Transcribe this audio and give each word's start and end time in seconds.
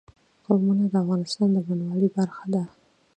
قومونه 0.45 0.83
د 0.89 0.93
افغانستان 1.03 1.49
د 1.55 1.57
بڼوالۍ 1.67 2.09
برخه 2.17 2.45
ده. 2.53 2.63